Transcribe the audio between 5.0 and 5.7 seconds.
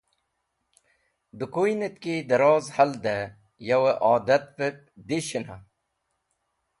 dishẽna?